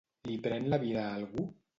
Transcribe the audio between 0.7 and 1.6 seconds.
la vida a algú?